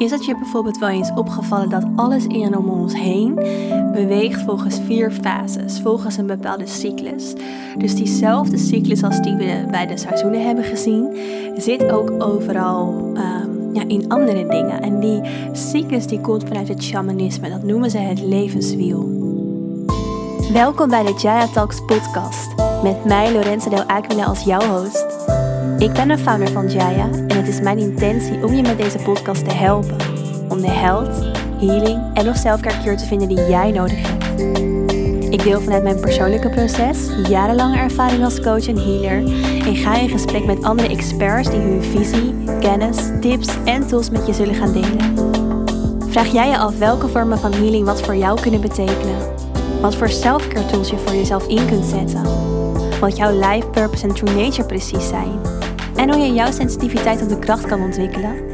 [0.00, 3.34] Is het je bijvoorbeeld wel eens opgevallen dat alles in en om ons heen
[3.92, 7.32] beweegt volgens vier fases, volgens een bepaalde cyclus?
[7.78, 11.16] Dus diezelfde cyclus als die we bij de seizoenen hebben gezien,
[11.56, 14.82] zit ook overal ehm, ja, in andere dingen.
[14.82, 15.20] En die
[15.52, 19.08] cyclus die komt vanuit het shamanisme, dat noemen ze het levenswiel.
[20.52, 25.19] Welkom bij de Jaya Talks podcast, met mij Lorenza Del Aquila als jouw host.
[25.80, 28.98] Ik ben de founder van Jaya en het is mijn intentie om je met deze
[28.98, 29.96] podcast te helpen.
[30.48, 31.24] Om de health,
[31.58, 34.40] healing en of selfcare te vinden die jij nodig hebt.
[35.32, 36.98] Ik deel vanuit mijn persoonlijke proces,
[37.28, 39.24] jarenlange ervaring als coach en healer
[39.66, 44.26] en ga in gesprek met andere experts die hun visie, kennis, tips en tools met
[44.26, 45.14] je zullen gaan delen.
[46.08, 49.16] Vraag jij je af welke vormen van healing wat voor jou kunnen betekenen?
[49.80, 52.22] Wat voor selfcare tools je voor jezelf in kunt zetten?
[53.00, 55.59] Wat jouw life purpose en true nature precies zijn?
[56.00, 58.44] En hoe je jouw sensitiviteit op de kracht kan ontwikkelen?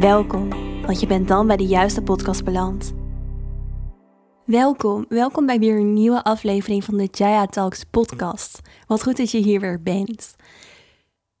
[0.00, 0.48] Welkom,
[0.82, 2.94] want je bent dan bij de juiste podcast beland.
[4.44, 8.60] Welkom, welkom bij weer een nieuwe aflevering van de Jaya Talks podcast.
[8.86, 10.34] Wat goed dat je hier weer bent.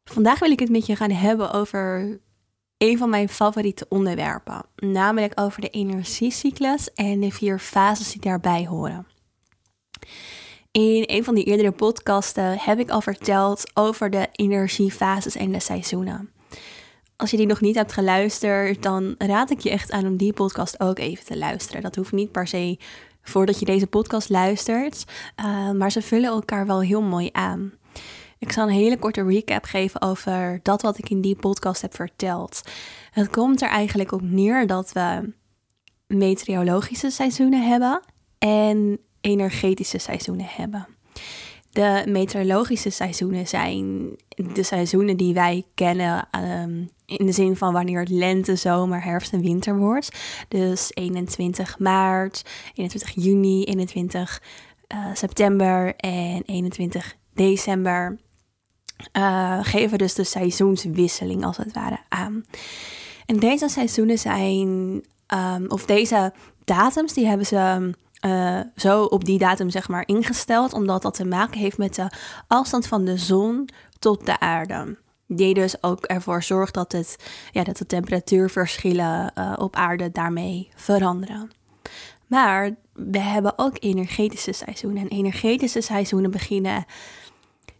[0.04, 2.20] Vandaag wil ik het met je gaan hebben over
[2.78, 8.66] een van mijn favoriete onderwerpen, namelijk over de energiecyclus en de vier fases die daarbij
[8.66, 9.06] horen.
[10.74, 15.60] In een van die eerdere podcasten heb ik al verteld over de energiefases en de
[15.60, 16.30] seizoenen.
[17.16, 20.32] Als je die nog niet hebt geluisterd, dan raad ik je echt aan om die
[20.32, 21.82] podcast ook even te luisteren.
[21.82, 22.78] Dat hoeft niet per se
[23.22, 25.04] voordat je deze podcast luistert,
[25.44, 27.72] uh, maar ze vullen elkaar wel heel mooi aan.
[28.38, 31.94] Ik zal een hele korte recap geven over dat wat ik in die podcast heb
[31.94, 32.62] verteld.
[33.10, 35.32] Het komt er eigenlijk op neer dat we
[36.06, 38.02] meteorologische seizoenen hebben
[38.38, 40.86] en energetische seizoenen hebben.
[41.70, 44.10] De meteorologische seizoenen zijn
[44.54, 49.32] de seizoenen die wij kennen ehm, in de zin van wanneer het lente, zomer, herfst
[49.32, 50.18] en winter wordt.
[50.48, 52.42] Dus 21 maart,
[52.74, 54.42] 21 juni, 21
[54.94, 58.18] uh, september en 21 december
[59.16, 62.44] uh, geven dus de seizoenswisseling als het ware aan.
[63.26, 64.68] En deze seizoenen zijn,
[65.34, 66.32] um, of deze
[66.64, 67.92] datums, die hebben ze
[68.26, 72.10] uh, zo op die datum zeg maar ingesteld, omdat dat te maken heeft met de
[72.46, 73.68] afstand van de zon
[73.98, 74.96] tot de aarde.
[75.26, 77.16] Die dus ook ervoor zorgt dat, het,
[77.52, 81.50] ja, dat de temperatuurverschillen uh, op aarde daarmee veranderen.
[82.26, 85.02] Maar we hebben ook energetische seizoenen.
[85.02, 86.84] En energetische seizoenen beginnen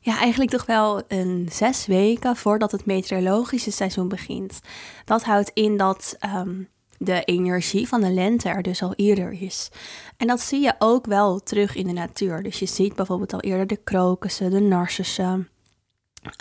[0.00, 4.60] ja, eigenlijk toch wel een zes weken voordat het meteorologische seizoen begint.
[5.04, 6.68] Dat houdt in dat um,
[6.98, 9.68] de energie van de lente er dus al eerder is.
[10.16, 12.42] En dat zie je ook wel terug in de natuur.
[12.42, 15.48] Dus je ziet bijvoorbeeld al eerder de krokussen, de narcissen.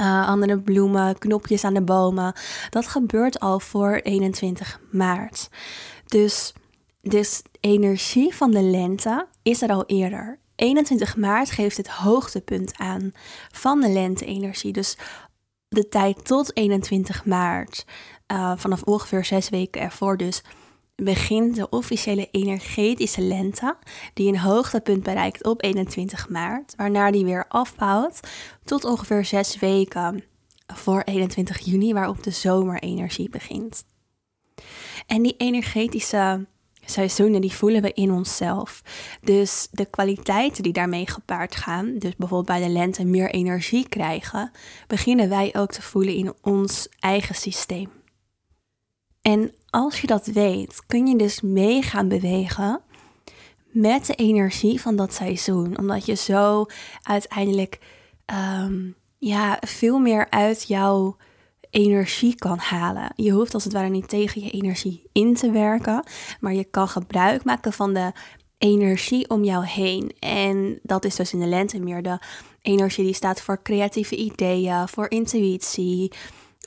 [0.02, 2.34] Uh, andere bloemen, knopjes aan de bomen.
[2.70, 5.50] Dat gebeurt al voor 21 maart.
[6.06, 6.54] Dus,
[7.02, 10.40] dus energie van de lente is er al eerder.
[10.56, 13.12] 21 maart geeft het hoogtepunt aan
[13.52, 14.74] van de lente-energie.
[14.74, 14.98] Dus
[15.68, 17.86] de tijd tot 21 maart
[18.34, 20.42] uh, vanaf ongeveer zes weken ervoor dus,
[20.96, 23.78] begint de officiële energetische lente,
[24.14, 28.20] die een hoogtepunt bereikt op 21 maart, waarna die weer afbouwt
[28.64, 30.24] tot ongeveer zes weken
[30.74, 33.86] voor 21 juni, waarop de zomerenergie begint.
[35.08, 36.46] En die energetische
[36.86, 38.82] seizoenen die voelen we in onszelf.
[39.22, 44.52] Dus de kwaliteiten die daarmee gepaard gaan, dus bijvoorbeeld bij de lente meer energie krijgen,
[44.88, 48.03] beginnen wij ook te voelen in ons eigen systeem.
[49.24, 52.82] En als je dat weet, kun je dus mee gaan bewegen
[53.72, 55.78] met de energie van dat seizoen.
[55.78, 56.66] Omdat je zo
[57.02, 57.80] uiteindelijk
[58.26, 61.18] ehm, ja, veel meer uit jouw
[61.70, 63.14] energie kan halen.
[63.16, 66.04] Je hoeft als het ware niet tegen je energie in te werken,
[66.40, 68.12] maar je kan gebruik maken van de
[68.58, 70.12] energie om jou heen.
[70.20, 72.20] En dat is dus in de lente meer de
[72.62, 76.12] energie die staat voor creatieve ideeën, voor intuïtie,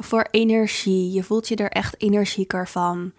[0.03, 1.13] voor energie.
[1.13, 3.13] Je voelt je er echt energieker van.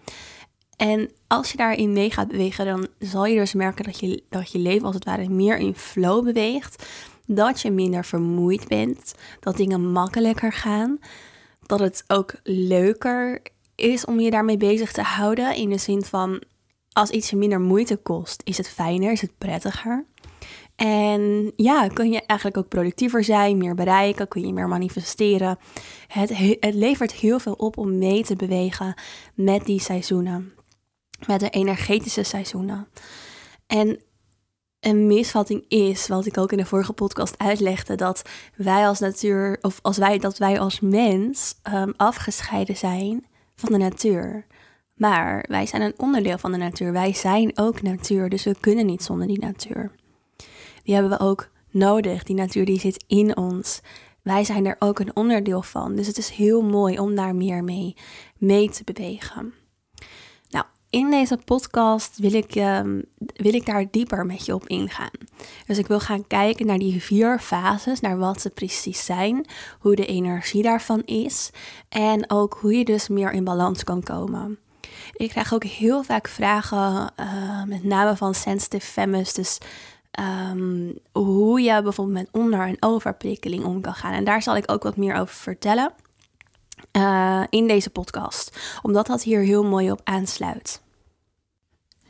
[0.76, 4.52] En als je daarin mee gaat bewegen, dan zal je dus merken dat je, dat
[4.52, 6.86] je leven als het ware meer in flow beweegt.
[7.26, 9.14] Dat je minder vermoeid bent.
[9.40, 10.98] Dat dingen makkelijker gaan.
[11.66, 13.40] Dat het ook leuker
[13.74, 15.54] is om je daarmee bezig te houden.
[15.54, 16.42] In de zin van,
[16.92, 20.04] als iets je minder moeite kost, is het fijner, is het prettiger.
[20.78, 25.58] En ja, kun je eigenlijk ook productiever zijn, meer bereiken, kun je meer manifesteren.
[26.06, 28.94] Het, het levert heel veel op om mee te bewegen
[29.34, 30.52] met die seizoenen,
[31.26, 32.88] met de energetische seizoenen.
[33.66, 34.00] En
[34.80, 38.22] een misvatting is, wat ik ook in de vorige podcast uitlegde, dat
[38.56, 43.78] wij als natuur, of als wij, dat wij als mens um, afgescheiden zijn van de
[43.78, 44.46] natuur.
[44.94, 46.92] Maar wij zijn een onderdeel van de natuur.
[46.92, 49.92] Wij zijn ook natuur, dus we kunnen niet zonder die natuur.
[50.88, 52.22] Die hebben we ook nodig.
[52.22, 53.80] Die natuur die zit in ons.
[54.22, 55.94] Wij zijn er ook een onderdeel van.
[55.94, 57.96] Dus het is heel mooi om daar meer mee,
[58.38, 59.54] mee te bewegen.
[60.50, 63.04] Nou, in deze podcast wil ik, um,
[63.34, 65.10] wil ik daar dieper met je op ingaan.
[65.66, 69.46] Dus ik wil gaan kijken naar die vier fases, naar wat ze precies zijn,
[69.78, 71.50] hoe de energie daarvan is
[71.88, 74.58] en ook hoe je dus meer in balans kan komen.
[75.12, 79.58] Ik krijg ook heel vaak vragen, uh, met name van sensitive femmes, dus
[80.20, 84.12] um, hoe je bijvoorbeeld met onder- en overprikkeling om kan gaan.
[84.12, 85.92] En daar zal ik ook wat meer over vertellen
[86.92, 90.82] uh, in deze podcast, omdat dat hier heel mooi op aansluit.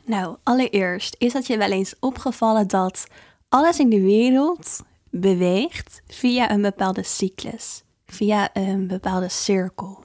[0.05, 3.07] Nou, allereerst is het je wel eens opgevallen dat
[3.49, 10.03] alles in de wereld beweegt via een bepaalde cyclus, via een bepaalde cirkel.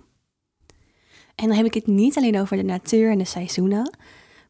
[1.35, 3.97] En dan heb ik het niet alleen over de natuur en de seizoenen,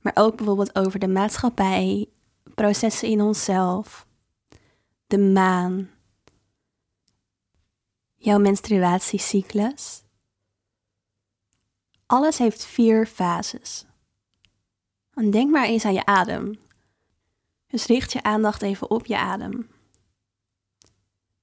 [0.00, 2.06] maar ook bijvoorbeeld over de maatschappij,
[2.54, 4.06] processen in onszelf,
[5.06, 5.90] de maan,
[8.14, 10.02] jouw menstruatiecyclus.
[12.06, 13.86] Alles heeft vier fases.
[15.14, 16.58] En denk maar eens aan je adem.
[17.66, 19.70] Dus richt je aandacht even op je adem.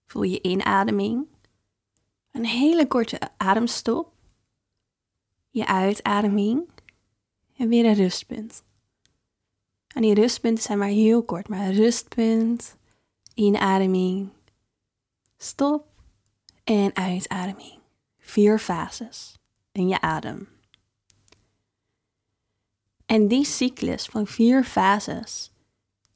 [0.05, 1.27] Voel je inademing.
[2.31, 4.13] Een hele korte ademstop.
[5.49, 6.69] Je uitademing.
[7.55, 8.63] En weer een rustpunt.
[9.93, 12.75] En die rustpunten zijn maar heel kort, maar rustpunt,
[13.33, 14.29] inademing,
[15.37, 15.87] stop
[16.63, 17.79] en uitademing.
[18.17, 19.39] Vier fases
[19.71, 20.47] in je adem.
[23.05, 25.51] En die cyclus van vier fases,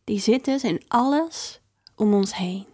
[0.03, 1.61] die zit dus in alles
[1.95, 2.65] om ons heen.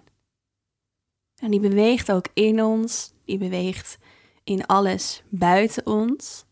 [1.36, 3.98] En die beweegt ook in ons, die beweegt
[4.44, 6.46] in alles buiten ons.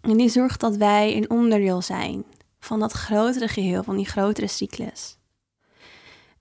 [0.00, 2.24] En die zorgt dat wij een onderdeel zijn
[2.60, 5.18] van dat grotere geheel, van die grotere cyclus.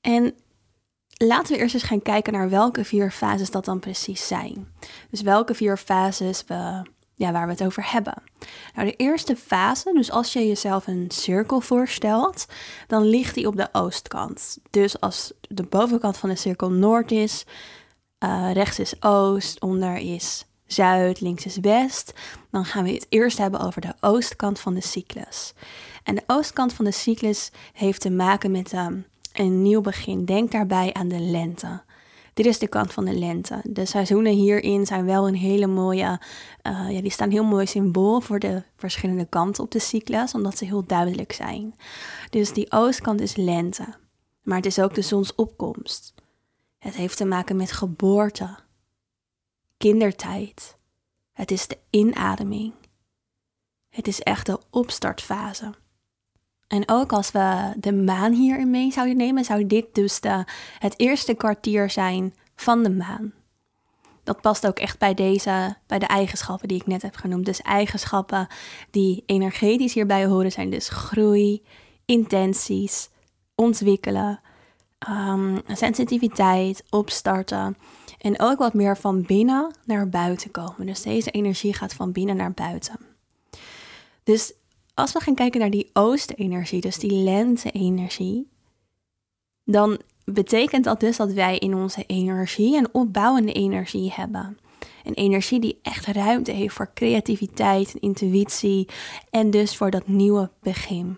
[0.01, 0.35] En
[1.17, 4.67] laten we eerst eens gaan kijken naar welke vier fases dat dan precies zijn.
[5.09, 6.81] Dus welke vier fases we,
[7.15, 8.23] ja, waar we het over hebben.
[8.75, 12.45] Nou, de eerste fase, dus als je jezelf een cirkel voorstelt,
[12.87, 14.57] dan ligt die op de oostkant.
[14.69, 17.45] Dus als de bovenkant van de cirkel noord is,
[18.23, 22.13] uh, rechts is oost, onder is zuid, links is west,
[22.51, 25.53] dan gaan we het eerst hebben over de oostkant van de cyclus.
[26.09, 30.25] En de oostkant van de cyclus heeft te maken met um, een nieuw begin.
[30.25, 31.81] Denk daarbij aan de lente.
[32.33, 33.61] Dit is de kant van de lente.
[33.63, 36.21] De seizoenen hierin zijn wel een hele mooie,
[36.63, 40.57] uh, ja, die staan heel mooi symbool voor de verschillende kanten op de cyclus, omdat
[40.57, 41.75] ze heel duidelijk zijn.
[42.29, 43.85] Dus die oostkant is lente,
[44.43, 46.13] maar het is ook de zonsopkomst.
[46.77, 48.57] Het heeft te maken met geboorte,
[49.77, 50.77] kindertijd.
[51.31, 52.73] Het is de inademing.
[53.89, 55.73] Het is echt de opstartfase.
[56.69, 60.43] En ook als we de maan hierin mee zouden nemen, zou dit dus de,
[60.79, 63.33] het eerste kwartier zijn van de maan.
[64.23, 67.45] Dat past ook echt bij deze, bij de eigenschappen die ik net heb genoemd.
[67.45, 68.47] Dus eigenschappen
[68.91, 71.63] die energetisch hierbij horen zijn dus groei,
[72.05, 73.09] intenties,
[73.55, 74.39] ontwikkelen,
[75.09, 77.77] um, sensitiviteit, opstarten.
[78.19, 80.85] En ook wat meer van binnen naar buiten komen.
[80.85, 82.95] Dus deze energie gaat van binnen naar buiten.
[84.23, 84.53] Dus
[84.99, 88.49] als we gaan kijken naar die oostenergie, dus die lente-energie,
[89.63, 94.57] dan betekent dat dus dat wij in onze energie een opbouwende energie hebben.
[95.03, 98.87] Een energie die echt ruimte heeft voor creativiteit en intuïtie
[99.29, 101.17] en dus voor dat nieuwe begin.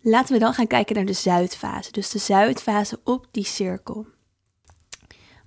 [0.00, 4.06] Laten we dan gaan kijken naar de zuidfase, dus de zuidfase op die cirkel.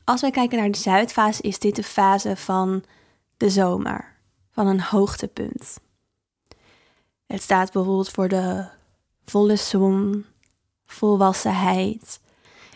[0.03, 2.83] Als wij kijken naar de zuidfase, is dit de fase van
[3.37, 4.15] de zomer,
[4.51, 5.79] van een hoogtepunt.
[7.31, 8.67] Het staat bijvoorbeeld voor de
[9.25, 10.25] volle zon,
[10.85, 12.21] volwassenheid.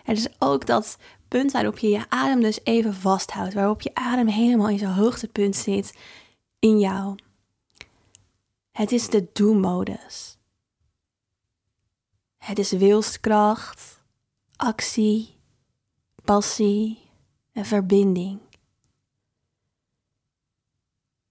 [0.03, 4.27] Het is ook dat punt waarop je je adem dus even vasthoudt, waarop je adem
[4.27, 5.97] helemaal in zijn hoogtepunt zit
[6.59, 7.15] in jou.
[8.71, 10.37] Het is de do-modus.
[12.37, 14.03] Het is wilskracht,
[14.55, 15.37] actie,
[16.23, 16.99] passie
[17.51, 18.39] en verbinding.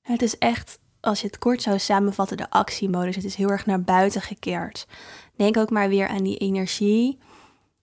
[0.01, 3.17] Het is echt als je het kort zou samenvatten, de actiemodus.
[3.17, 4.87] Het is heel erg naar buiten gekeerd.
[5.37, 7.19] Denk ook maar weer aan die energie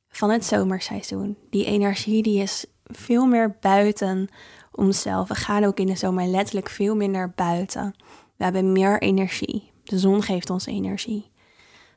[0.10, 1.38] van het zomerseizoen.
[1.50, 4.28] Die energie die is veel meer buiten
[4.72, 5.28] onszelf.
[5.28, 7.96] We gaan ook in de zomer letterlijk veel meer naar buiten.
[8.36, 9.72] We hebben meer energie.
[9.84, 11.32] De zon geeft ons energie.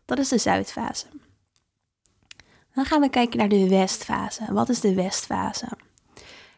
[0.04, 1.06] Dat is de zuidfase.
[2.74, 4.52] Dan gaan we kijken naar de westfase.
[4.52, 5.68] Wat is de westfase?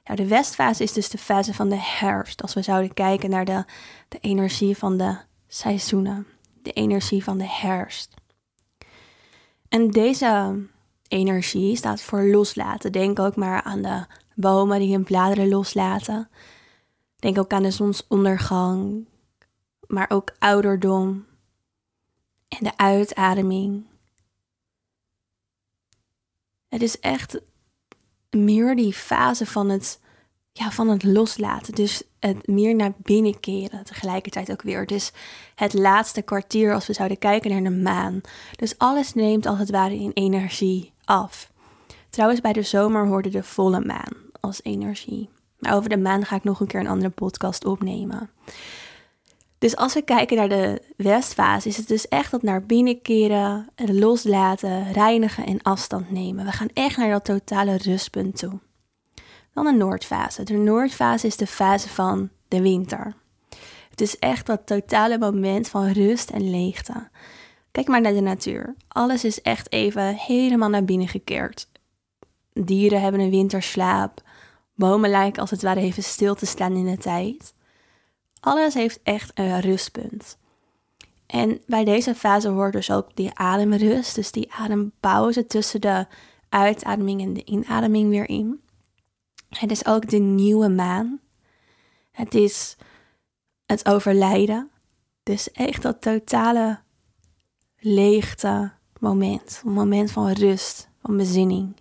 [0.04, 2.42] Nou, de westfase is dus de fase van de herfst.
[2.42, 3.64] Als we zouden kijken naar de,
[4.08, 6.26] de energie van de seizoenen,
[6.62, 8.14] de energie van de herfst.
[9.68, 10.62] En deze
[11.08, 12.92] energie staat voor loslaten.
[12.92, 16.28] Denk ook maar aan de bomen die hun bladeren loslaten.
[17.16, 19.06] Denk ook aan de zonsondergang,
[19.86, 21.26] maar ook ouderdom
[22.48, 23.86] en de uitademing.
[26.68, 27.40] Het is echt
[28.34, 30.00] meer die fase van het,
[30.52, 31.74] ja, van het loslaten.
[31.74, 34.86] Dus het meer naar binnen keren tegelijkertijd ook weer.
[34.86, 35.12] Dus
[35.54, 38.20] het laatste kwartier als we zouden kijken naar de maan.
[38.56, 41.52] Dus alles neemt als het ware in energie af.
[42.10, 45.28] Trouwens, bij de zomer hoorde de volle maan als energie.
[45.58, 48.30] Maar over de maan ga ik nog een keer een andere podcast opnemen.
[49.64, 53.68] Dus als we kijken naar de westfase, is het dus echt dat naar binnen keren,
[53.76, 56.44] loslaten, reinigen en afstand nemen.
[56.44, 58.58] We gaan echt naar dat totale rustpunt toe.
[59.54, 60.42] Dan de noordfase.
[60.42, 63.14] De noordfase is de fase van de winter.
[63.90, 67.08] Het is echt dat totale moment van rust en leegte.
[67.70, 68.74] Kijk maar naar de natuur.
[68.88, 71.68] Alles is echt even helemaal naar binnen gekeerd.
[72.52, 74.22] Dieren hebben een winterslaap.
[74.74, 77.54] Bomen lijken als het ware even stil te staan in de tijd.
[78.44, 80.38] Alles heeft echt een rustpunt.
[81.26, 86.06] En bij deze fase hoort dus ook die ademrust, dus die adempauze tussen de
[86.48, 88.60] uitademing en de inademing weer in.
[89.48, 91.20] Het is ook de nieuwe maan.
[92.10, 92.76] Het is
[93.66, 94.70] het overlijden.
[95.22, 96.78] Dus echt dat totale
[97.78, 99.62] leegte moment.
[99.64, 101.76] Een moment van rust, van bezinning.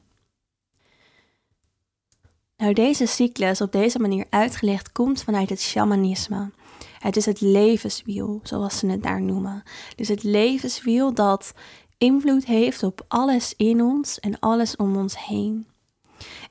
[2.57, 6.51] Nou, deze cyclus op deze manier uitgelegd komt vanuit het shamanisme.
[6.99, 9.63] Het is het levenswiel, zoals ze het daar noemen.
[9.95, 11.53] Dus het levenswiel dat
[11.97, 15.67] invloed heeft op alles in ons en alles om ons heen.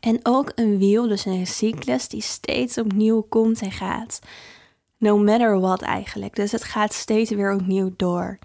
[0.00, 4.18] En ook een wiel, dus een cyclus die steeds opnieuw komt en gaat.
[4.98, 6.34] No matter what eigenlijk.
[6.36, 8.38] Dus het gaat steeds weer opnieuw door.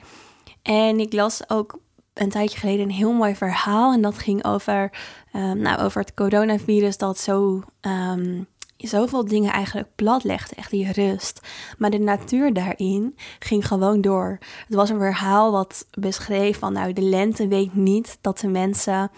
[0.61, 1.79] En ik las ook
[2.19, 3.93] een tijdje geleden een heel mooi verhaal.
[3.93, 4.91] En dat ging over,
[5.33, 8.47] um, nou, over het coronavirus dat zo, um,
[8.77, 10.55] zoveel dingen eigenlijk platlegde.
[10.55, 11.47] Echt die rust.
[11.77, 14.37] Maar de natuur daarin ging gewoon door.
[14.67, 19.11] Het was een verhaal wat beschreef van nou de lente weet niet dat de mensen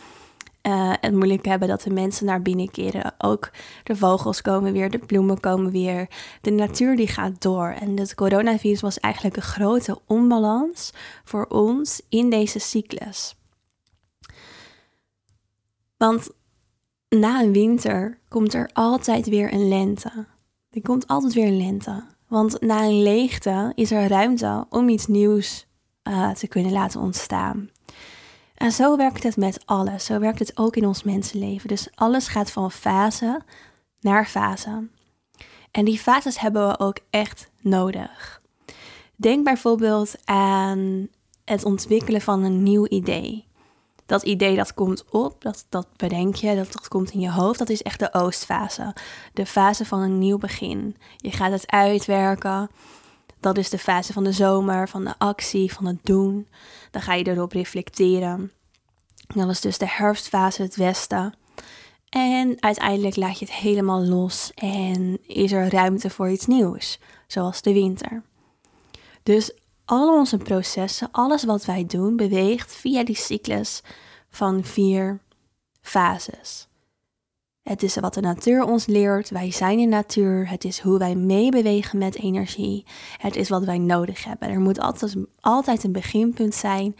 [0.69, 3.13] uh, het moeilijk hebben dat de mensen naar binnen keren.
[3.17, 3.51] Ook
[3.83, 6.07] de vogels komen weer, de bloemen komen weer.
[6.41, 7.69] De natuur die gaat door.
[7.69, 13.35] En het coronavirus was eigenlijk een grote onbalans voor ons in deze cyclus.
[15.97, 16.29] Want
[17.09, 20.25] na een winter komt er altijd weer een lente.
[20.69, 22.03] Er komt altijd weer een lente.
[22.27, 25.67] Want na een leegte is er ruimte om iets nieuws
[26.03, 27.69] uh, te kunnen laten ontstaan.
[28.59, 30.05] En zo werkt het met alles.
[30.05, 31.67] Zo werkt het ook in ons mensenleven.
[31.67, 33.41] Dus alles gaat van fase
[33.99, 34.87] naar fase.
[35.71, 38.41] En die fases hebben we ook echt nodig.
[39.15, 41.07] Denk bijvoorbeeld aan
[41.45, 43.47] het ontwikkelen van een nieuw idee.
[44.05, 47.59] Dat idee dat komt op, dat, dat bedenk je, dat, dat komt in je hoofd.
[47.59, 48.95] Dat is echt de oostfase.
[49.33, 50.95] De fase van een nieuw begin.
[51.17, 52.69] Je gaat het uitwerken.
[53.39, 56.47] Dat is de fase van de zomer, van de actie, van het doen.
[56.91, 58.51] Dan ga je erop reflecteren.
[59.35, 61.33] Dat is dus de herfstfase, het westen.
[62.09, 67.61] En uiteindelijk laat je het helemaal los en is er ruimte voor iets nieuws, zoals
[67.61, 68.23] de winter.
[69.23, 69.51] Dus
[69.85, 73.81] al onze processen, alles wat wij doen, beweegt via die cyclus
[74.29, 75.19] van vier
[75.81, 76.68] fases.
[77.69, 79.29] Het is wat de natuur ons leert.
[79.29, 80.49] Wij zijn in natuur.
[80.49, 82.85] Het is hoe wij meebewegen met energie.
[83.17, 84.49] Het is wat wij nodig hebben.
[84.49, 86.95] Er moet altijd, altijd een beginpunt zijn,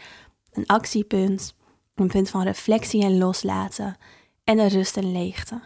[0.52, 1.54] een actiepunt,
[1.94, 3.96] een punt van reflectie en loslaten
[4.44, 5.60] en een rust en leegte.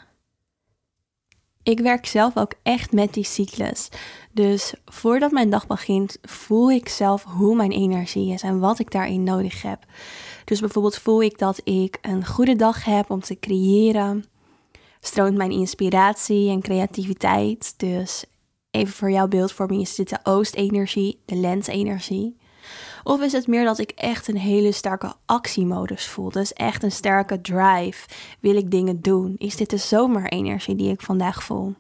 [1.63, 3.89] Ik werk zelf ook echt met die cyclus.
[4.33, 8.91] Dus voordat mijn dag begint, voel ik zelf hoe mijn energie is en wat ik
[8.91, 9.85] daarin nodig heb.
[10.45, 14.25] Dus bijvoorbeeld voel ik dat ik een goede dag heb om te creëren
[15.07, 17.75] stroomt mijn inspiratie en creativiteit.
[17.77, 18.25] Dus
[18.71, 22.37] even voor jouw beeldvorming is dit de oostenergie, de lensenergie.
[23.03, 26.31] Of is het meer dat ik echt een hele sterke actiemodus voel?
[26.31, 28.09] Dus echt een sterke drive.
[28.41, 29.35] Wil ik dingen doen?
[29.39, 31.75] Is dit de zomerenergie die ik vandaag voel?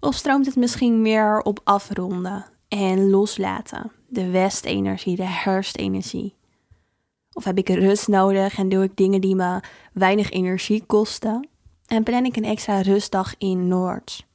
[0.00, 3.92] Of stroomt het misschien meer op afronden en loslaten?
[4.08, 6.34] De westenergie, de herfstenergie.
[7.32, 9.60] Of heb ik rust nodig en doe ik dingen die me
[9.92, 11.48] weinig energie kosten?
[11.90, 14.26] En plan ik een extra rustdag in Noord.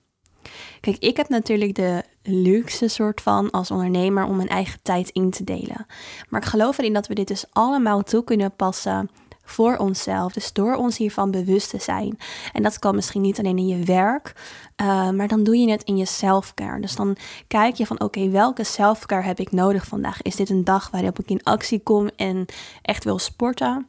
[0.82, 5.30] Kijk, ik heb natuurlijk de luxe soort van als ondernemer om mijn eigen tijd in
[5.30, 5.86] te delen.
[6.30, 9.10] Maar ik geloof erin dat we dit dus allemaal toe kunnen passen
[9.44, 10.34] voor onszelf.
[10.34, 12.18] Dus door ons hiervan bewust te zijn.
[12.54, 14.34] En dat kan misschien niet alleen in je werk,
[14.82, 16.82] uh, maar dan doe je het in je selfcare.
[16.82, 20.22] Dus dan kijk je van oké, welke selfcare heb ik nodig vandaag?
[20.22, 22.46] Is dit een dag waarop ik in actie kom en
[22.82, 23.88] echt wil sporten?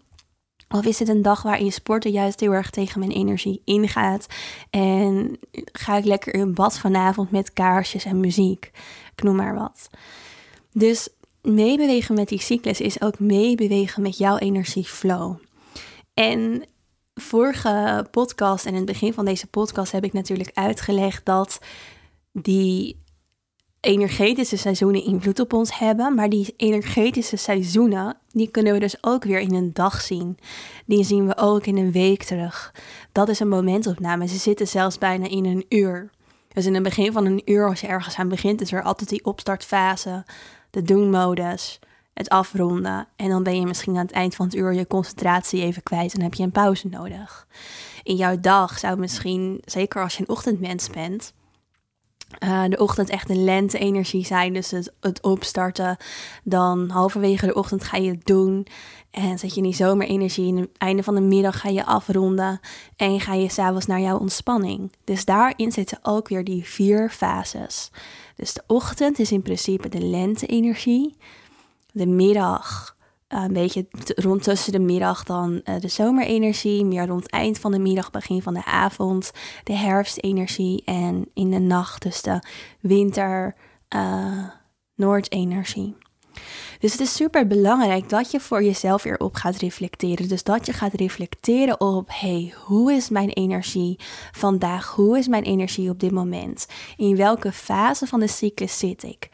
[0.68, 4.26] Of is het een dag waarin sporten juist heel erg tegen mijn energie ingaat?
[4.70, 5.38] En
[5.72, 8.70] ga ik lekker in bad vanavond met kaarsjes en muziek?
[9.16, 9.90] Ik noem maar wat.
[10.72, 11.08] Dus
[11.42, 15.36] meebewegen met die cyclus is ook meebewegen met jouw energieflow.
[16.14, 16.64] En
[17.14, 21.58] vorige podcast en in het begin van deze podcast heb ik natuurlijk uitgelegd dat
[22.32, 23.04] die
[23.86, 26.14] energetische seizoenen invloed op ons hebben.
[26.14, 30.38] Maar die energetische seizoenen, die kunnen we dus ook weer in een dag zien.
[30.86, 32.74] Die zien we ook in een week terug.
[33.12, 34.28] Dat is een momentopname.
[34.28, 36.10] Ze zitten zelfs bijna in een uur.
[36.48, 39.08] Dus in het begin van een uur, als je ergens aan begint, is er altijd
[39.08, 40.24] die opstartfase,
[40.70, 41.78] de doen-modus,
[42.14, 43.08] het afronden.
[43.16, 46.14] En dan ben je misschien aan het eind van het uur je concentratie even kwijt
[46.14, 47.46] en heb je een pauze nodig.
[48.02, 51.32] In jouw dag zou misschien, zeker als je een ochtendmens bent,
[52.44, 54.52] uh, de ochtend echt de lente-energie zijn.
[54.52, 55.96] Dus het, het opstarten.
[56.44, 58.66] Dan halverwege de ochtend ga je het doen.
[59.10, 60.46] En zet je die zomerenergie.
[60.46, 62.60] In het einde van de middag ga je afronden.
[62.96, 64.92] En ga je s'avonds naar jouw ontspanning.
[65.04, 67.90] Dus daarin zitten ook weer die vier fases.
[68.36, 71.16] Dus de ochtend is in principe de lente-energie.
[71.92, 72.95] De middag
[73.28, 77.78] een beetje rond tussen de middag dan uh, de zomerenergie, meer rond eind van de
[77.78, 79.32] middag, begin van de avond,
[79.64, 82.42] de herfstenergie en in de nacht dus de
[82.80, 83.56] winter
[83.96, 84.44] uh,
[84.94, 85.96] noordenergie.
[86.78, 90.28] Dus het is super belangrijk dat je voor jezelf weer op gaat reflecteren.
[90.28, 93.98] Dus dat je gaat reflecteren op: hey, hoe is mijn energie
[94.32, 94.86] vandaag?
[94.94, 96.66] Hoe is mijn energie op dit moment?
[96.96, 99.28] In welke fase van de cyclus zit ik?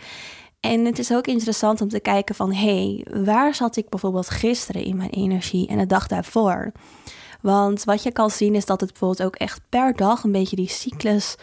[0.63, 4.31] En het is ook interessant om te kijken van, hé, hey, waar zat ik bijvoorbeeld
[4.31, 6.73] gisteren in mijn energie en de dag daarvoor?
[7.41, 10.57] Want wat je kan zien is dat het bijvoorbeeld ook echt per dag een beetje
[10.57, 11.37] die cyclus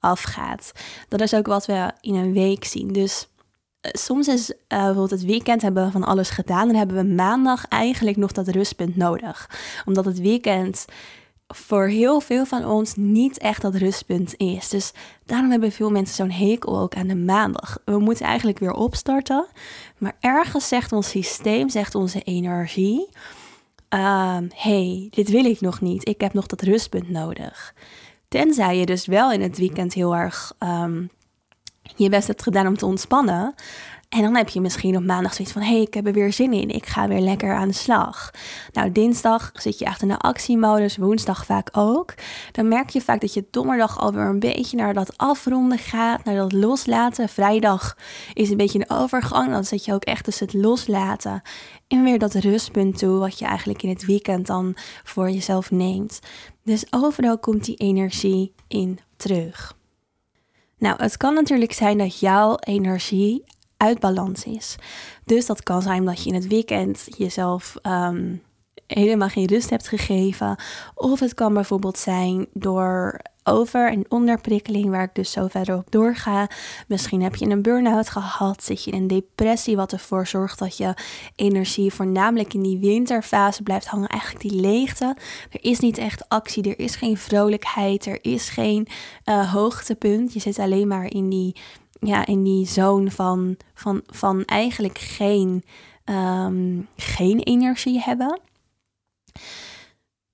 [0.00, 0.72] afgaat.
[1.08, 2.92] Dat is ook wat we in een week zien.
[2.92, 3.28] Dus
[3.80, 6.66] eh, soms is uh, bijvoorbeeld het weekend hebben we van alles gedaan.
[6.66, 9.50] Dan hebben we maandag eigenlijk nog dat rustpunt nodig.
[9.84, 10.84] Omdat het weekend
[11.48, 14.68] voor heel veel van ons niet echt dat rustpunt is.
[14.68, 14.92] Dus
[15.24, 17.78] daarom hebben veel mensen zo'n hekel ook aan de maandag.
[17.84, 19.46] We moeten eigenlijk weer opstarten.
[19.98, 23.08] Maar ergens zegt ons systeem, zegt onze energie...
[23.94, 26.08] Uh, hey, dit wil ik nog niet.
[26.08, 27.74] Ik heb nog dat rustpunt nodig.
[28.28, 31.10] Tenzij je dus wel in het weekend heel erg um,
[31.96, 33.54] je best hebt gedaan om te ontspannen.
[34.08, 36.32] En dan heb je misschien op maandag zoiets van: hé, hey, ik heb er weer
[36.32, 36.68] zin in.
[36.70, 38.30] Ik ga weer lekker aan de slag.
[38.72, 42.14] Nou, dinsdag zit je echt in de actiemodus, woensdag vaak ook.
[42.52, 46.34] Dan merk je vaak dat je donderdag alweer een beetje naar dat afronden gaat, naar
[46.34, 47.28] dat loslaten.
[47.28, 47.96] Vrijdag
[48.32, 49.50] is een beetje een overgang.
[49.50, 51.42] Dan zit je ook echt tussen het loslaten
[51.88, 56.20] en weer dat rustpunt toe, wat je eigenlijk in het weekend dan voor jezelf neemt.
[56.64, 59.76] Dus overal komt die energie in terug.
[60.78, 63.44] Nou, het kan natuurlijk zijn dat jouw energie
[63.76, 64.76] uit balans is.
[65.24, 68.34] Dus dat kan zijn dat je in het weekend jezelf ehm,
[68.86, 70.56] helemaal geen rust hebt gegeven.
[70.94, 75.90] Of het kan bijvoorbeeld zijn door over- en onderprikkeling, waar ik dus zo verder op
[75.90, 76.48] doorga.
[76.88, 80.76] Misschien heb je een burn-out gehad, zit je in een depressie, wat ervoor zorgt dat
[80.76, 80.94] je
[81.36, 84.08] energie voornamelijk in die winterfase blijft hangen.
[84.08, 85.16] Eigenlijk die leegte.
[85.50, 88.86] Er is niet echt actie, er is geen vrolijkheid, er is geen
[89.24, 90.32] uh, hoogtepunt.
[90.32, 91.56] Je zit alleen maar in die
[92.06, 95.64] ja, in die zone van, van, van eigenlijk geen,
[96.04, 98.40] ehm, geen energie hebben.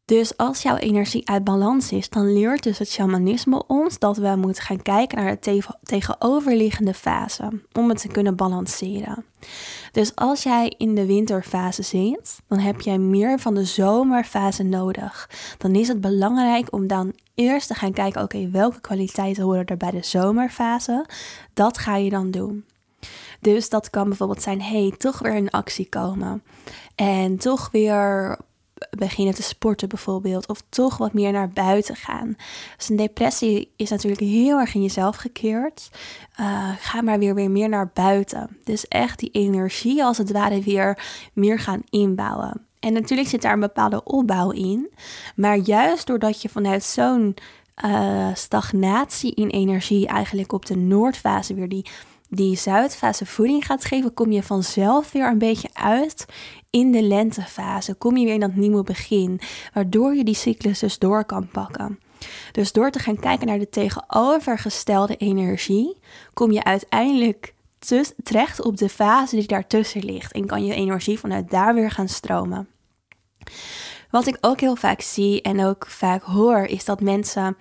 [0.05, 4.37] Dus als jouw energie uit balans is, dan leert dus het shamanisme ons dat we
[4.37, 9.25] moeten gaan kijken naar de tegenoverliggende fase om het te kunnen balanceren.
[9.93, 15.31] Dus als jij in de winterfase zit, dan heb jij meer van de zomerfase nodig.
[15.59, 19.77] Dan is het belangrijk om dan eerst te gaan kijken, oké, welke kwaliteiten horen er
[19.77, 21.07] bij de zomerfase?
[21.55, 22.65] Dat ga je dan doen.
[23.41, 26.43] Dus dat kan bijvoorbeeld zijn, hey, toch weer in actie komen.
[26.95, 28.39] En toch weer
[28.91, 30.49] beginnen te sporten bijvoorbeeld.
[30.49, 32.37] Of toch wat meer naar buiten gaan.
[32.77, 35.91] Dus een depressie is natuurlijk heel erg in jezelf gekeerd.
[36.41, 38.57] Uh, ga maar weer, weer meer naar buiten.
[38.65, 40.99] Dus echt die energie als het ware weer
[41.33, 42.67] meer gaan inbouwen.
[42.83, 44.91] En natuurlijk zit daar een bepaalde opbouw in.
[45.37, 47.35] Maar juist doordat je vanuit zo'n
[47.85, 51.87] uh, stagnatie in energie eigenlijk op de noordfase weer die
[52.35, 56.27] die zuidfase voeding gaat geven, kom je vanzelf weer een beetje uit
[56.71, 57.95] in de lentefase.
[57.95, 59.41] Kom je weer in dat nieuwe begin,
[59.73, 61.99] waardoor je die cyclus dus door kan pakken.
[62.53, 65.97] Dus door te gaan kijken naar de tegenovergestelde energie,
[66.35, 67.55] kom je uiteindelijk
[68.23, 72.09] terecht op de fase die daartussen ligt en kan je energie vanuit daar weer gaan
[72.09, 72.69] stromen.
[74.11, 77.57] Wat ik ook heel vaak zie en ook vaak hoor, is dat mensen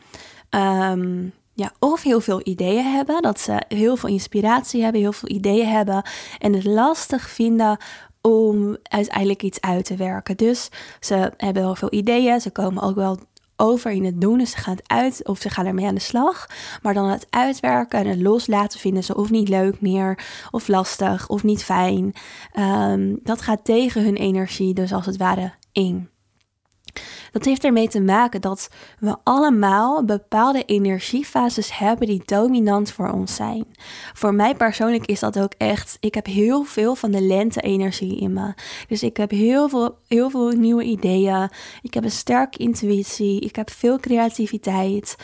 [0.49, 5.29] ehm, ja, of heel veel ideeën hebben, dat ze heel veel inspiratie hebben, heel veel
[5.29, 6.05] ideeën hebben
[6.37, 7.77] en het lastig vinden
[8.21, 10.37] om uiteindelijk iets uit te werken.
[10.37, 13.19] Dus ze hebben wel veel ideeën, ze komen ook wel
[13.61, 14.37] over in het doen.
[14.37, 16.47] Dus ze gaan het uit of ze gaan ermee aan de slag.
[16.81, 21.27] Maar dan het uitwerken en het loslaten vinden ze of niet leuk meer, of lastig,
[21.27, 22.13] of niet fijn.
[22.59, 25.53] Um, dat gaat tegen hun energie, dus als het ware
[27.31, 33.35] Dat heeft ermee te maken dat we allemaal bepaalde energiefases hebben die dominant voor ons
[33.35, 33.65] zijn.
[34.13, 38.33] Voor mij persoonlijk is dat ook echt, ik heb heel veel van de lente-energie in
[38.33, 38.53] me.
[38.87, 41.49] Dus ik heb heel veel, heel veel nieuwe ideeën.
[41.81, 43.39] Ik heb een sterke intuïtie.
[43.39, 45.15] Ik heb veel creativiteit.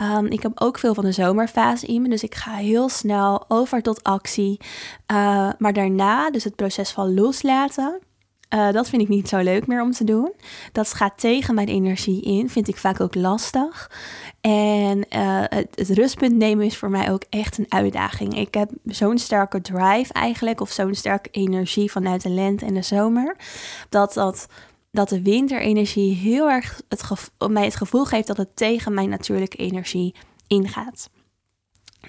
[0.00, 2.08] Um, ik heb ook veel van de zomerfase in me.
[2.08, 4.60] Dus ik ga heel snel over tot actie.
[5.12, 8.00] Uh, maar daarna, dus het proces van loslaten
[8.54, 10.32] uh, dat vind ik niet zo leuk meer om te doen.
[10.72, 12.50] Dat gaat tegen mijn energie in.
[12.50, 13.90] Vind ik vaak ook lastig.
[14.40, 18.38] En het, het, rustpunt nemen is voor mij ook echt een uitdaging.
[18.38, 22.82] Ik heb zo'n sterke drive eigenlijk, of zo'n sterke energie vanuit de lente en de
[22.82, 23.36] zomer,
[23.88, 24.46] dat, dat,
[24.90, 29.56] dat de winterenergie heel erg het mij het gevoel geeft dat het tegen mijn natuurlijke
[29.56, 30.14] energie
[30.46, 31.10] ingaat.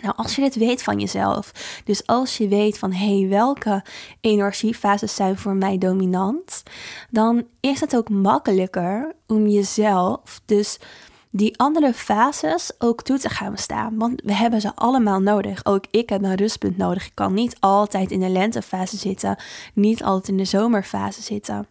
[0.01, 1.51] Nou, als je dit weet van jezelf,
[1.85, 3.83] dus als je weet van hé, hey, welke
[4.21, 6.63] energiefases zijn voor mij dominant,
[7.09, 10.79] dan is het ook makkelijker om jezelf, dus
[11.29, 13.97] die andere fases ook toe te gaan staan.
[13.97, 15.65] Want we hebben ze allemaal nodig.
[15.65, 17.05] Ook ik heb een rustpunt nodig.
[17.05, 19.37] Ik kan niet altijd in de lentefase zitten,
[19.73, 21.67] niet altijd in de zomerfase zitten.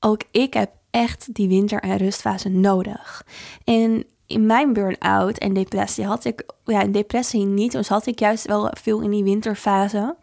[0.00, 3.24] Ook ik heb echt die winter- en rustfase nodig.
[3.64, 8.18] En in mijn burn-out en depressie had ik, ja, in depressie niet, dus had ik
[8.18, 10.16] juist wel veel in die winterfase.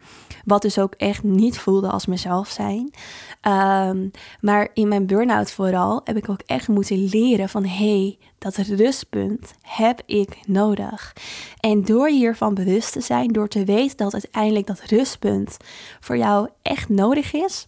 [0.44, 2.90] Wat dus ook echt niet voelde als mezelf zijn.
[3.42, 8.18] Um, maar in mijn burn-out vooral heb ik ook echt moeten leren van hé, hey,
[8.38, 11.12] dat rustpunt heb ik nodig.
[11.60, 15.56] En door hiervan bewust te zijn, door te weten dat uiteindelijk dat rustpunt
[16.00, 17.66] voor jou echt nodig is,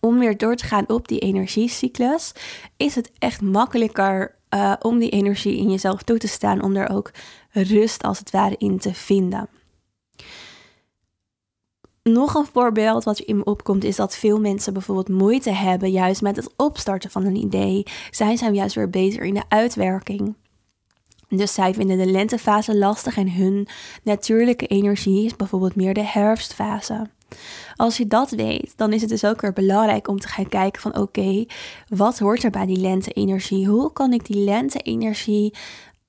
[0.00, 2.32] om weer door te gaan op die energiecyclus,
[2.76, 6.90] is het echt makkelijker uh, om die energie in jezelf toe te staan, om er
[6.90, 7.10] ook
[7.50, 9.48] rust als het ware in te vinden.
[12.02, 16.22] Nog een voorbeeld wat in me opkomt is dat veel mensen bijvoorbeeld moeite hebben juist
[16.22, 17.86] met het opstarten van een idee.
[18.10, 20.34] Zij zijn juist weer beter in de uitwerking.
[21.28, 23.68] Dus zij vinden de lentefase lastig en hun
[24.02, 27.06] natuurlijke energie is bijvoorbeeld meer de herfstfase.
[27.76, 30.82] Als je dat weet, dan is het dus ook weer belangrijk om te gaan kijken
[30.82, 31.44] van oké,
[31.88, 33.68] wat hoort er bij die lente-energie?
[33.68, 35.54] Hoe kan ik die lente-energie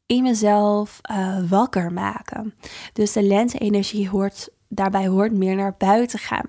[0.05, 2.53] in mezelf uh, wakker maken?
[2.93, 6.45] Dus de lente-energie hoort, daarbij hoort meer naar buiten gaan.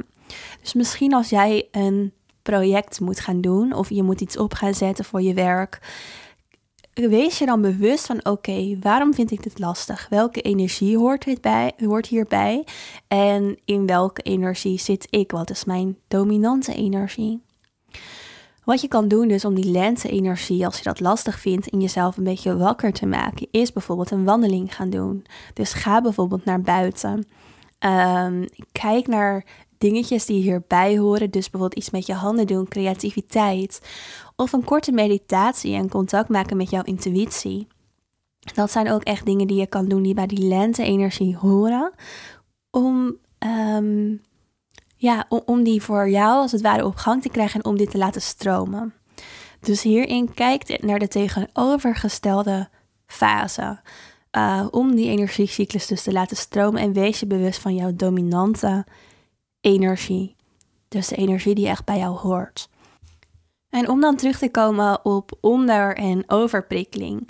[0.61, 4.75] Dus misschien als jij een project moet gaan doen of je moet iets op gaan
[4.75, 5.81] zetten voor je werk
[6.95, 10.07] wees je dan bewust van: oké, waarom vind ik dit lastig?
[10.11, 12.65] Welke energie hoort, bij, hoort hierbij?
[13.09, 15.31] En in welke energie zit ik?
[15.31, 17.43] Wat is mijn dominante energie?
[18.65, 22.17] Wat je kan doen dus om die lente-energie, als je dat lastig vindt, in jezelf
[22.17, 25.25] een beetje wakker te maken, is bijvoorbeeld een wandeling gaan doen.
[25.55, 27.27] Dus ga bijvoorbeeld naar buiten.
[27.81, 29.45] Um, kijk naar
[29.79, 31.31] dingetjes die hierbij horen.
[31.31, 33.81] Dus bijvoorbeeld iets met je handen doen, creativiteit.
[34.37, 37.67] Of een korte meditatie en contact maken met jouw intuïtie.
[38.55, 41.93] Dat zijn ook echt dingen die je kan doen die bij die lente-energie horen.
[42.71, 44.23] Om, um,
[44.97, 47.91] ja, om, die voor jou als het ware op gang te krijgen en om dit
[47.91, 48.95] te laten stromen.
[49.61, 52.69] Dus hierin kijkt naar de tegenovergestelde
[53.07, 53.81] fase.
[54.37, 58.87] Uh, om die energiecyclus dus te laten stromen en wees je bewust van jouw dominante
[59.61, 60.37] energie.
[60.89, 62.69] Dus de energie die echt bij jou hoort.
[63.73, 67.29] En om dan terug te komen op onder- en overprikkeling,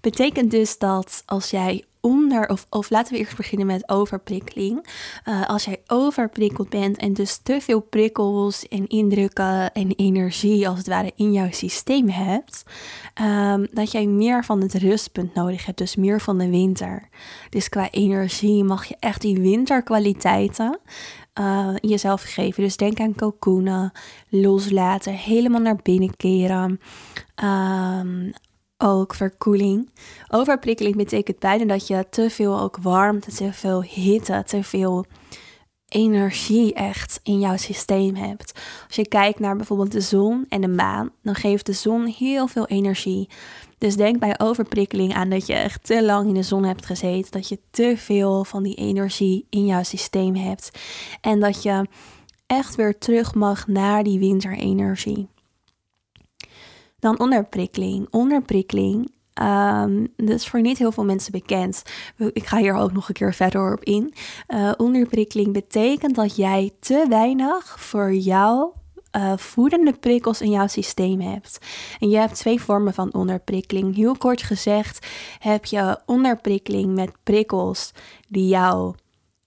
[0.00, 4.86] betekent dus dat als jij onder, of, of laten we eerst beginnen met overprikkeling.
[5.28, 10.78] Uh, als jij overprikkeld bent en dus te veel prikkels en indrukken en energie als
[10.78, 12.62] het ware in jouw systeem hebt,
[13.22, 17.08] um, dat jij meer van het rustpunt nodig hebt, dus meer van de winter.
[17.50, 20.78] Dus qua energie mag je echt die winterkwaliteiten
[21.40, 22.62] uh, jezelf geven.
[22.62, 23.92] Dus denk aan cocoonen,
[24.28, 26.80] loslaten, helemaal naar binnen keren.
[27.44, 28.32] Um,
[28.78, 29.90] ook verkoeling.
[30.28, 35.06] Overprikkeling betekent bijna dat je te veel ook warmte, te veel hitte, te veel
[35.88, 38.52] energie echt in jouw systeem hebt.
[38.86, 42.46] Als je kijkt naar bijvoorbeeld de zon en de maan, dan geeft de zon heel
[42.46, 43.28] veel energie.
[43.82, 47.30] Dus denk bij overprikkeling aan dat je echt te lang in de zon hebt gezeten,
[47.30, 50.70] dat je te veel van die energie in jouw systeem hebt
[51.20, 51.86] en dat je
[52.46, 55.28] echt weer terug mag naar die winterenergie.
[56.98, 58.06] Dan onderprikkeling.
[58.10, 59.10] Onderprikkeling
[59.42, 61.82] Um, is voor niet heel veel mensen bekend.
[62.32, 64.14] Ik ga hier ook nog een keer verder op in.
[64.48, 68.72] Uh, onderprikkeling betekent dat jij te weinig voor jou
[69.16, 71.58] uh, voedende prikkels in jouw systeem hebt.
[71.98, 73.96] En je hebt twee vormen van onderprikkeling.
[73.96, 75.06] Heel kort gezegd
[75.38, 77.92] heb je onderprikkeling met prikkels
[78.28, 78.94] die jou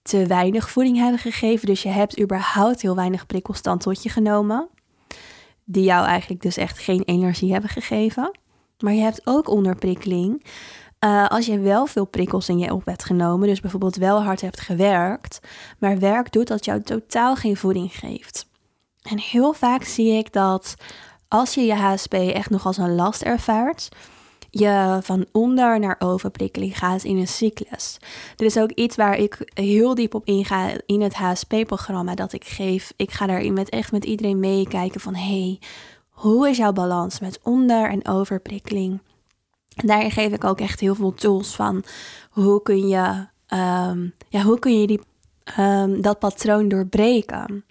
[0.02, 1.68] te weinig voeding hebben gegeven.
[1.68, 4.68] Dus je hebt überhaupt heel weinig prikkels dan tot je genomen.
[5.64, 8.40] Die jou eigenlijk dus echt geen energie hebben gegeven.
[8.80, 10.46] Maar je hebt ook onderprikkeling.
[11.06, 14.42] Uh, als je wel veel prikkels in je op hebt genomen, dus bijvoorbeeld wel hard
[14.42, 15.40] hebt gewerkt,
[15.80, 18.48] maar werk doet dat jou totaal geen voeding geeft.
[19.10, 20.76] En heel vaak zie ik dat
[21.28, 23.90] als je je HSP echt nog als een last ervaart,
[24.50, 27.98] je van onder naar overprikkeling gaat in een cyclus.
[28.36, 32.44] Dit is ook iets waar ik heel diep op inga in het HSP-programma dat ik
[32.46, 32.94] geef.
[32.96, 35.60] Ik ga daarin met echt met iedereen meekijken van hey,
[36.10, 39.02] hoe is jouw balans met onder- en overprikkeling?
[39.70, 41.84] Daarin geef ik ook echt heel veel tools van
[42.30, 45.02] hoe kun je, um, ja, hoe kun je die,
[45.60, 47.66] um, dat patroon doorbreken.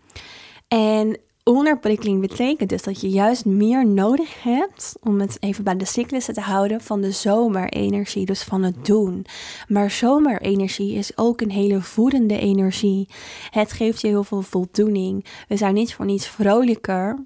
[0.69, 5.85] En onderprikkeling betekent dus dat je juist meer nodig hebt, om het even bij de
[5.85, 9.27] cyclussen te houden, van de zomerenergie, dus van het doen.
[9.69, 13.09] Maar zomerenergie is ook een hele voedende energie.
[13.51, 15.25] Het geeft je heel veel voldoening.
[15.49, 17.23] We zijn niet voor niets vrolijker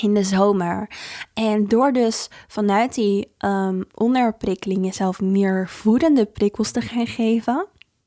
[0.00, 0.88] in de zomer.
[1.34, 7.66] En door dus vanuit die um, onderprikkeling jezelf meer voedende prikkels te gaan geven.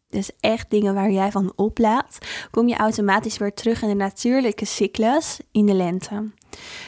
[0.10, 2.18] Dus echt dingen waar jij van oplaat,
[2.52, 6.32] kom je automatisch weer terug in de natuurlijke cyclus in de lente.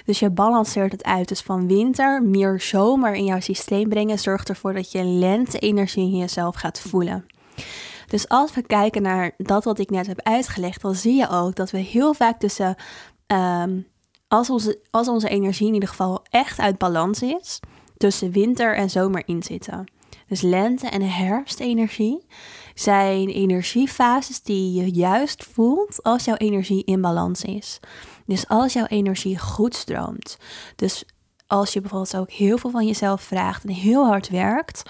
[0.06, 1.28] Dus je balanceert het uit.
[1.28, 6.18] Dus van winter meer zomer in jouw systeem brengen zorgt ervoor dat je lente-energie in
[6.18, 7.26] jezelf gaat voelen.
[8.08, 11.56] Dus als we kijken naar dat wat ik net heb uitgelegd, dan zie je ook
[11.56, 12.76] dat we heel vaak tussen
[13.28, 13.88] um,
[14.28, 17.60] als onze, als onze energie in ieder geval echt uit balans is,
[17.98, 19.92] tussen winter en zomer in zitten.
[20.28, 22.26] Dus lente en herfstenergie
[22.82, 27.80] zijn energiefases die je juist voelt als jouw energie in balans is.
[28.26, 30.38] Dus als jouw energie goed stroomt.
[30.76, 31.06] Dus
[31.48, 34.84] als je bijvoorbeeld ook heel veel van jezelf vraagt en heel hard werkt,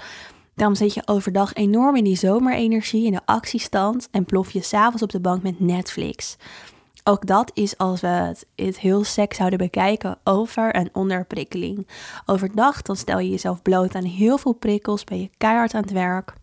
[0.56, 5.04] dan zit je overdag enorm in die zomerenergie, in de actiestand en plof je s'avonds
[5.04, 6.38] op de bank met Netflix.
[7.04, 11.88] Ook dat is als we het, het heel sec zouden bekijken over een onderprikkeling.
[12.26, 15.92] Overdag dan stel je jezelf bloot aan heel veel prikkels, ben je keihard aan het
[15.92, 16.34] werk.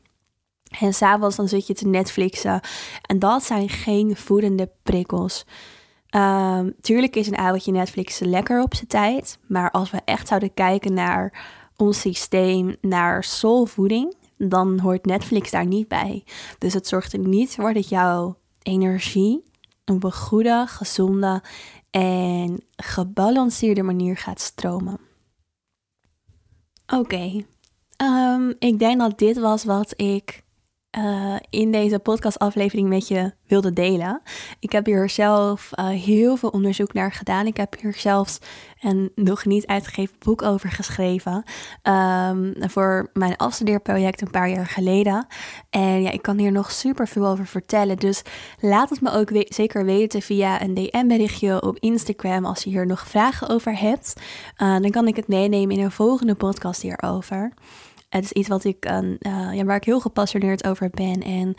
[0.80, 2.60] En s'avonds dan zit je te Netflixen.
[3.02, 5.44] En dat zijn geen voedende prikkels.
[6.10, 9.38] Um, tuurlijk is een avondje Netflix lekker op zijn tijd.
[9.46, 15.66] Maar als we echt zouden kijken naar ons systeem, naar soulvoeding, dan hoort Netflix daar
[15.66, 16.24] niet bij.
[16.58, 19.42] Dus het zorgt er niet voor dat jouw energie
[19.84, 21.42] op een goede, gezonde
[21.90, 24.98] en gebalanceerde manier gaat stromen.
[26.86, 27.44] Oké,
[27.96, 30.42] ehm, ik denk dat dit was wat ik
[30.96, 34.22] uh, in deze podcastaflevering met je wilde delen.
[34.60, 37.46] Ik heb hier zelf uh, heel veel onderzoek naar gedaan.
[37.46, 38.38] Ik heb hier zelfs
[38.80, 41.44] een nog niet uitgegeven boek over geschreven.
[41.82, 45.26] Um, voor mijn afstudeerproject een paar jaar geleden.
[45.70, 47.96] En ja, ik kan hier nog super veel over vertellen.
[47.96, 48.22] Dus
[48.60, 53.08] laat het me ook zeker weten via een DM-berichtje op Instagram als je hier nog
[53.08, 54.14] vragen over hebt.
[54.62, 57.52] Uh, dan kan ik het meenemen in een volgende podcast hierover.
[58.08, 61.22] Het is iets wat ik, uh, ja, waar ik heel gepassioneerd over ben.
[61.22, 61.54] En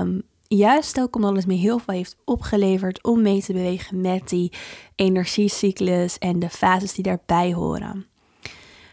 [0.00, 4.28] um, juist ook omdat het me heel veel heeft opgeleverd om mee te bewegen met
[4.28, 4.52] die
[4.94, 8.06] energiecyclus en de fases die daarbij horen.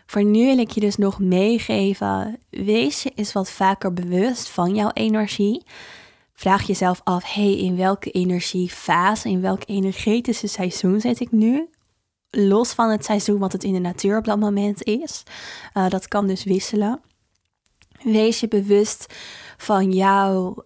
[0.05, 4.75] Voor nu wil ik je dus nog meegeven: wees je eens wat vaker bewust van
[4.75, 5.63] jouw energie.
[6.33, 11.67] Vraag jezelf af: hey, in welke energiefase, in welk energetische seizoen zit ik nu?
[12.35, 15.23] Los van het seizoen wat het in de natuur op dat moment is.
[15.73, 17.01] Uh, dat kan dus wisselen.
[18.03, 19.13] Wees je bewust
[19.57, 20.65] van jouw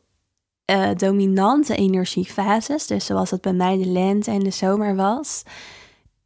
[0.72, 5.44] uh, dominante energiefases, dus zoals het bij mij de lente en de zomer was.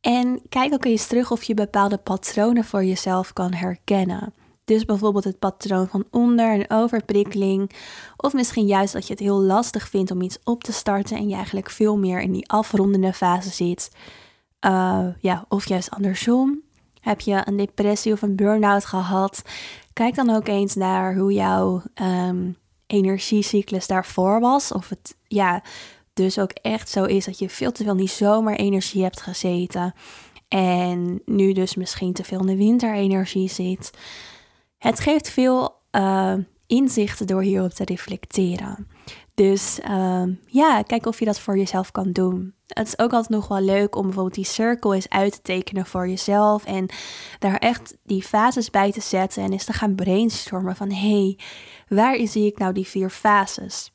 [0.02, 4.34] En kijk ook eens terug of je bepaalde patronen voor jezelf kan herkennen.
[4.66, 7.72] Dus bijvoorbeeld het patroon van onder- en overprikkeling.
[8.18, 11.30] Of misschien juist dat je het heel lastig vindt om iets op te starten en
[11.30, 13.92] je eigenlijk veel meer in die afrondende fase zit.
[14.66, 16.62] Uh, ja, of juist andersom.
[17.00, 19.42] Heb je een depressie of een burn-out gehad?
[19.94, 24.72] Kijk dan ook eens naar hoe jouw um, energiecyclus daarvoor was.
[24.72, 25.64] Of het ja,
[26.14, 29.94] dus ook echt zo is dat je veel te veel in die zomerenergie hebt gezeten.
[30.48, 33.92] En nu dus misschien te veel in de winterenergie zit.
[34.78, 36.34] Het geeft veel uh,
[36.68, 38.88] inzichten door hierop te reflecteren.
[39.34, 42.54] Dus ehm, ja, kijk of je dat voor jezelf kan doen.
[42.68, 45.86] Het is ook altijd nog wel leuk om bijvoorbeeld die cirkel eens uit te tekenen
[45.86, 46.66] voor jezelf.
[46.66, 46.90] En
[47.40, 49.44] daar echt die fases bij te zetten.
[49.44, 51.40] En eens te gaan brainstormen van hé, hey,
[51.88, 53.94] waar zie ik nou die vier fases?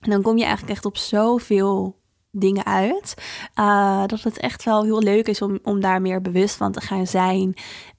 [0.00, 1.96] En dan kom je eigenlijk echt op zoveel
[2.30, 3.14] dingen uit.
[3.54, 6.80] Uh, dat het echt wel heel leuk is om, om daar meer bewust van te
[6.80, 7.54] gaan zijn.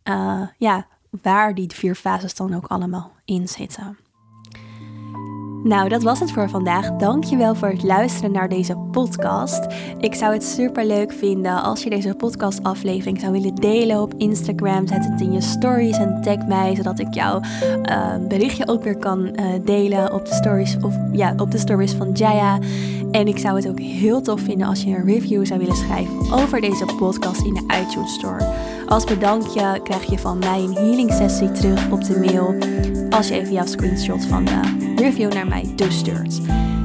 [0.10, 0.88] Uh, ja,
[1.22, 3.98] waar die vier fases dan ook allemaal in zitten.
[5.63, 6.91] Nou, dat was het voor vandaag.
[6.91, 9.67] Dankjewel voor het luisteren naar deze podcast.
[10.00, 14.88] Ik zou het super leuk vinden als je deze podcastaflevering zou willen delen op Instagram.
[14.88, 17.41] Zet het in je stories en tag mij, zodat ik jouw
[17.89, 21.93] uh, berichtje ook weer kan uh, delen op de stories of ja, op de stories
[21.93, 22.60] van Jaya.
[23.12, 26.32] En ik zou het ook heel tof vinden als je een review zou willen schrijven
[26.32, 28.54] over deze podcast in de iTunes Store.
[28.88, 32.56] Als bedankje krijg je van mij een healing sessie terug op de mail
[33.10, 36.40] als je even jouw screenshot van de review naar mij toestuurt.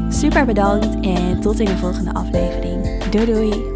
[0.09, 3.05] Super bedankt en tot in de volgende aflevering.
[3.05, 3.74] Doei doei!